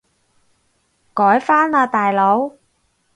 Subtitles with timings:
[1.13, 2.53] 改返喇大佬